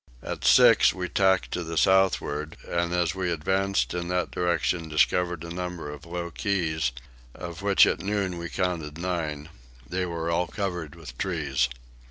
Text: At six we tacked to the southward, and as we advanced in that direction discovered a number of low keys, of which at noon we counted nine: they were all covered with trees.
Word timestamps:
At 0.23 0.43
six 0.43 0.95
we 0.95 1.09
tacked 1.09 1.51
to 1.51 1.63
the 1.63 1.77
southward, 1.77 2.57
and 2.67 2.91
as 2.91 3.13
we 3.13 3.31
advanced 3.31 3.93
in 3.93 4.07
that 4.07 4.31
direction 4.31 4.89
discovered 4.89 5.43
a 5.43 5.53
number 5.53 5.91
of 5.91 6.07
low 6.07 6.31
keys, 6.31 6.91
of 7.35 7.61
which 7.61 7.85
at 7.85 7.99
noon 8.01 8.39
we 8.39 8.49
counted 8.49 8.97
nine: 8.97 9.49
they 9.87 10.07
were 10.07 10.31
all 10.31 10.47
covered 10.47 10.95
with 10.95 11.15
trees. 11.19 11.69